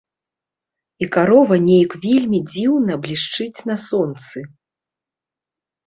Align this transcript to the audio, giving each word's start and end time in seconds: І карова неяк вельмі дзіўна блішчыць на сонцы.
І 1.05 1.07
карова 1.15 1.55
неяк 1.67 1.93
вельмі 2.07 2.39
дзіўна 2.51 2.93
блішчыць 3.07 3.59
на 3.71 3.75
сонцы. 3.87 4.39